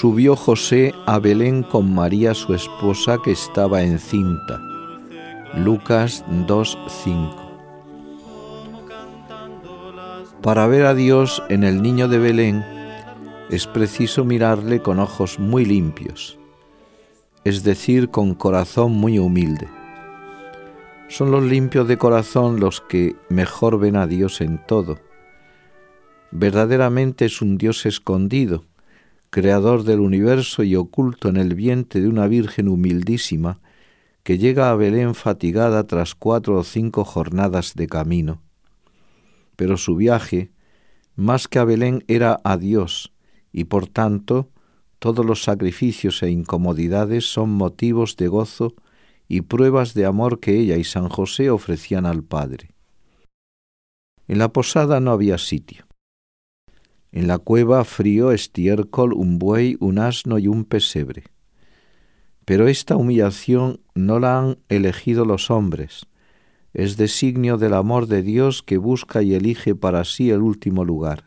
Subió 0.00 0.34
José 0.34 0.94
a 1.04 1.18
Belén 1.18 1.62
con 1.62 1.92
María 1.92 2.32
su 2.32 2.54
esposa 2.54 3.18
que 3.22 3.32
estaba 3.32 3.82
encinta. 3.82 4.58
Lucas 5.54 6.24
2.5 6.46 7.36
Para 10.40 10.66
ver 10.68 10.86
a 10.86 10.94
Dios 10.94 11.42
en 11.50 11.64
el 11.64 11.82
niño 11.82 12.08
de 12.08 12.18
Belén 12.18 12.64
es 13.50 13.66
preciso 13.66 14.24
mirarle 14.24 14.80
con 14.80 15.00
ojos 15.00 15.38
muy 15.38 15.66
limpios, 15.66 16.38
es 17.44 17.62
decir, 17.62 18.08
con 18.08 18.34
corazón 18.34 18.92
muy 18.92 19.18
humilde. 19.18 19.68
Son 21.08 21.30
los 21.30 21.44
limpios 21.44 21.86
de 21.86 21.98
corazón 21.98 22.58
los 22.58 22.80
que 22.80 23.16
mejor 23.28 23.78
ven 23.78 23.96
a 23.96 24.06
Dios 24.06 24.40
en 24.40 24.64
todo. 24.66 24.98
Verdaderamente 26.30 27.26
es 27.26 27.42
un 27.42 27.58
Dios 27.58 27.84
escondido, 27.84 28.64
creador 29.30 29.84
del 29.84 30.00
universo 30.00 30.62
y 30.64 30.76
oculto 30.76 31.28
en 31.28 31.36
el 31.36 31.54
vientre 31.54 32.00
de 32.00 32.08
una 32.08 32.26
Virgen 32.26 32.68
humildísima, 32.68 33.60
que 34.22 34.38
llega 34.38 34.70
a 34.70 34.74
Belén 34.74 35.14
fatigada 35.14 35.86
tras 35.86 36.14
cuatro 36.14 36.58
o 36.58 36.64
cinco 36.64 37.04
jornadas 37.04 37.74
de 37.74 37.86
camino. 37.86 38.42
Pero 39.56 39.76
su 39.76 39.96
viaje, 39.96 40.50
más 41.16 41.48
que 41.48 41.58
a 41.58 41.64
Belén, 41.64 42.04
era 42.08 42.40
a 42.44 42.56
Dios, 42.56 43.12
y 43.52 43.64
por 43.64 43.86
tanto 43.86 44.50
todos 44.98 45.24
los 45.24 45.42
sacrificios 45.42 46.22
e 46.22 46.30
incomodidades 46.30 47.24
son 47.24 47.50
motivos 47.50 48.16
de 48.16 48.28
gozo 48.28 48.74
y 49.28 49.42
pruebas 49.42 49.94
de 49.94 50.04
amor 50.04 50.40
que 50.40 50.58
ella 50.58 50.76
y 50.76 50.84
San 50.84 51.08
José 51.08 51.50
ofrecían 51.50 52.04
al 52.04 52.22
Padre. 52.22 52.74
En 54.28 54.38
la 54.38 54.52
posada 54.52 55.00
no 55.00 55.12
había 55.12 55.38
sitio. 55.38 55.89
En 57.12 57.26
la 57.26 57.38
cueva 57.38 57.84
frío, 57.84 58.30
estiércol, 58.30 59.12
un 59.12 59.38
buey, 59.38 59.76
un 59.80 59.98
asno 59.98 60.38
y 60.38 60.46
un 60.46 60.64
pesebre. 60.64 61.24
Pero 62.44 62.68
esta 62.68 62.96
humillación 62.96 63.80
no 63.94 64.20
la 64.20 64.38
han 64.38 64.58
elegido 64.68 65.24
los 65.24 65.50
hombres, 65.50 66.06
es 66.72 66.96
designio 66.96 67.58
del 67.58 67.74
amor 67.74 68.06
de 68.06 68.22
Dios 68.22 68.62
que 68.62 68.78
busca 68.78 69.22
y 69.22 69.34
elige 69.34 69.74
para 69.74 70.04
sí 70.04 70.30
el 70.30 70.40
último 70.40 70.84
lugar. 70.84 71.24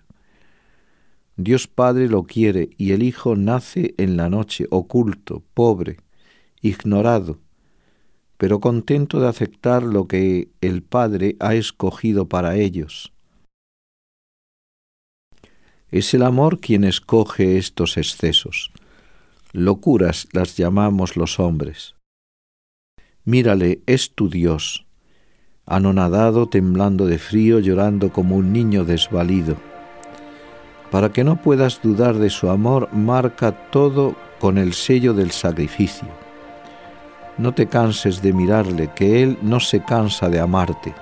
Dios 1.36 1.68
Padre 1.68 2.08
lo 2.08 2.24
quiere 2.24 2.70
y 2.78 2.92
el 2.94 3.04
Hijo 3.04 3.36
nace 3.36 3.94
en 3.98 4.16
la 4.16 4.30
noche, 4.30 4.68
oculto, 4.70 5.44
pobre, 5.54 5.98
ignorado, 6.62 7.40
pero 8.38 8.62
contento 8.62 9.20
de 9.20 9.28
aceptar 9.28 9.84
lo 9.84 10.08
que 10.08 10.50
el 10.62 10.82
Padre 10.82 11.36
ha 11.40 11.56
escogido 11.56 12.30
para 12.30 12.56
ellos 12.56 13.14
es 15.94 16.16
el 16.16 16.24
amor 16.24 16.60
quien 16.60 16.84
escoge 16.86 17.60
estos 17.60 17.98
excesos. 17.98 18.72
Locuras 19.52 20.28
las 20.32 20.58
llamamos 20.58 21.16
los 21.16 21.40
hombres. 21.40 21.94
Mírale, 23.26 23.84
es 23.86 24.16
tu 24.16 24.28
Dios, 24.28 24.88
anonadado, 25.68 26.50
temblando 26.50 27.06
de 27.06 27.20
frío, 27.20 27.60
llorando 27.60 28.12
como 28.12 28.36
un 28.38 28.52
niño 28.52 28.86
desvalido. 28.86 29.56
Para 30.90 31.14
que 31.14 31.24
no 31.24 31.40
puedas 31.40 31.80
dudar 31.84 32.16
de 32.16 32.32
su 32.32 32.50
amor, 32.50 32.92
marca 32.92 33.52
todo 33.70 34.16
con 34.40 34.58
el 34.58 34.74
sello 34.74 35.14
del 35.14 35.30
sacrificio. 35.30 36.08
No 37.38 37.54
te 37.54 37.68
canses 37.68 38.24
de 38.24 38.34
mirarle, 38.34 38.90
que 38.96 39.22
Él 39.22 39.38
no 39.44 39.60
se 39.60 39.84
cansa 39.84 40.28
de 40.28 40.40
amarte. 40.40 40.96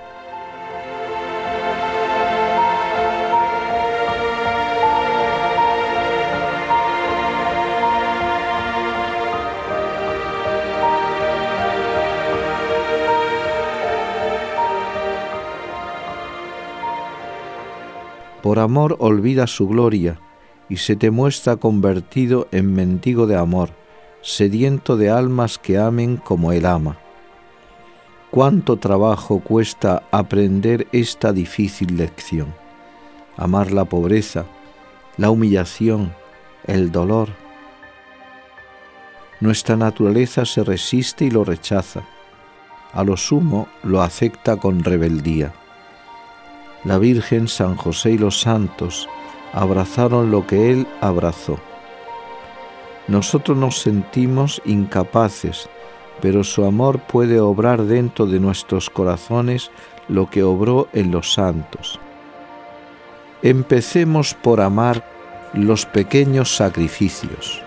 Por 18.42 18.58
amor 18.58 18.98
olvida 19.00 19.46
su 19.46 19.68
gloria 19.68 20.20
y 20.68 20.78
se 20.78 20.96
te 20.96 21.12
muestra 21.12 21.58
convertido 21.58 22.48
en 22.52 22.74
mendigo 22.74 23.28
de 23.28 23.38
amor, 23.38 23.70
sediento 24.22 24.98
de 24.98 25.10
almas 25.10 25.58
que 25.58 25.78
amen 25.78 26.18
como 26.18 26.52
Él 26.52 26.66
ama. 26.66 26.98
Cuánto 28.32 28.78
trabajo 28.78 29.42
cuesta 29.42 30.04
aprender 30.12 30.88
esta 30.92 31.34
difícil 31.34 31.98
lección. 31.98 32.54
Amar 33.38 33.72
la 33.72 33.86
pobreza, 33.86 34.46
la 35.18 35.30
humillación, 35.30 36.14
el 36.66 36.92
dolor. 36.92 37.30
Nuestra 39.40 39.76
naturaleza 39.76 40.46
se 40.46 40.64
resiste 40.64 41.26
y 41.26 41.32
lo 41.32 41.44
rechaza. 41.44 42.04
A 42.94 43.04
lo 43.04 43.18
sumo 43.18 43.68
lo 43.84 44.02
acepta 44.02 44.58
con 44.58 44.84
rebeldía 44.84 45.54
la 46.84 46.98
Virgen, 46.98 47.48
San 47.48 47.76
José 47.76 48.12
y 48.12 48.18
los 48.18 48.42
santos 48.42 49.08
abrazaron 49.54 50.32
lo 50.32 50.48
que 50.48 50.72
Él 50.72 50.88
abrazó. 51.00 51.60
Nosotros 53.08 53.58
nos 53.58 53.80
sentimos 53.80 54.62
incapaces, 54.66 55.70
pero 56.22 56.44
su 56.44 56.66
amor 56.66 57.00
puede 57.00 57.40
obrar 57.40 57.84
dentro 57.84 58.26
de 58.26 58.40
nuestros 58.40 58.90
corazones 58.90 59.72
lo 60.08 60.30
que 60.30 60.44
obró 60.44 60.88
en 60.94 61.12
los 61.12 61.34
santos. 61.34 62.00
Empecemos 63.44 64.34
por 64.34 64.62
amar 64.62 65.04
los 65.54 65.86
pequeños 65.86 66.56
sacrificios. 66.56 67.62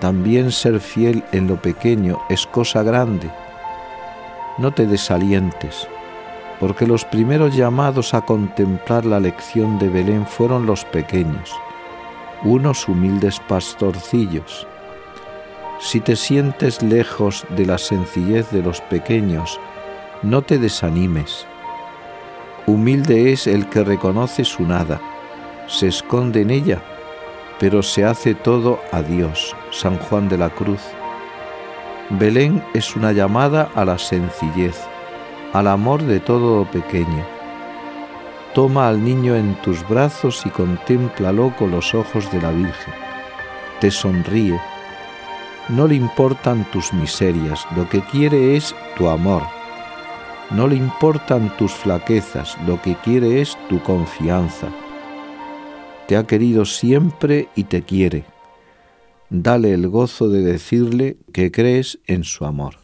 También 0.00 0.52
ser 0.52 0.80
fiel 0.80 1.24
en 1.32 1.46
lo 1.46 1.60
pequeño 1.60 2.18
es 2.30 2.46
cosa 2.46 2.82
grande. 2.82 3.30
No 4.58 4.72
te 4.72 4.86
desalientes 4.86 5.88
porque 6.60 6.86
los 6.86 7.06
primeros 7.06 7.56
llamados 7.56 8.12
a 8.12 8.20
contemplar 8.20 9.06
la 9.06 9.18
lección 9.18 9.78
de 9.78 9.88
Belén 9.88 10.26
fueron 10.26 10.66
los 10.66 10.84
pequeños, 10.84 11.54
unos 12.44 12.86
humildes 12.86 13.40
pastorcillos. 13.40 14.68
Si 15.80 16.00
te 16.00 16.16
sientes 16.16 16.82
lejos 16.82 17.46
de 17.56 17.64
la 17.64 17.78
sencillez 17.78 18.50
de 18.50 18.62
los 18.62 18.82
pequeños, 18.82 19.58
no 20.22 20.42
te 20.42 20.58
desanimes. 20.58 21.46
Humilde 22.66 23.32
es 23.32 23.46
el 23.46 23.66
que 23.70 23.82
reconoce 23.82 24.44
su 24.44 24.64
nada, 24.64 25.00
se 25.66 25.88
esconde 25.88 26.42
en 26.42 26.50
ella, 26.50 26.82
pero 27.58 27.82
se 27.82 28.04
hace 28.04 28.34
todo 28.34 28.80
a 28.92 29.00
Dios. 29.00 29.56
San 29.70 29.96
Juan 29.96 30.28
de 30.28 30.36
la 30.36 30.50
Cruz. 30.50 30.82
Belén 32.10 32.62
es 32.74 32.96
una 32.96 33.12
llamada 33.12 33.70
a 33.74 33.84
la 33.86 33.98
sencillez 33.98 34.89
al 35.52 35.66
amor 35.66 36.02
de 36.02 36.20
todo 36.20 36.64
pequeño. 36.70 37.26
Toma 38.54 38.88
al 38.88 39.04
niño 39.04 39.36
en 39.36 39.54
tus 39.62 39.86
brazos 39.88 40.44
y 40.46 40.50
contémplalo 40.50 41.54
con 41.56 41.70
los 41.70 41.94
ojos 41.94 42.30
de 42.30 42.40
la 42.40 42.50
Virgen. 42.50 42.94
Te 43.80 43.90
sonríe. 43.90 44.60
No 45.68 45.86
le 45.86 45.94
importan 45.94 46.64
tus 46.70 46.92
miserias, 46.92 47.66
lo 47.76 47.88
que 47.88 48.00
quiere 48.00 48.56
es 48.56 48.74
tu 48.96 49.08
amor. 49.08 49.42
No 50.50 50.66
le 50.66 50.74
importan 50.74 51.56
tus 51.56 51.72
flaquezas, 51.72 52.56
lo 52.66 52.82
que 52.82 52.96
quiere 52.96 53.40
es 53.40 53.56
tu 53.68 53.80
confianza. 53.82 54.68
Te 56.08 56.16
ha 56.16 56.26
querido 56.26 56.64
siempre 56.64 57.48
y 57.54 57.64
te 57.64 57.82
quiere. 57.82 58.24
Dale 59.28 59.72
el 59.72 59.88
gozo 59.88 60.28
de 60.28 60.42
decirle 60.42 61.18
que 61.32 61.52
crees 61.52 62.00
en 62.08 62.24
su 62.24 62.44
amor. 62.44 62.79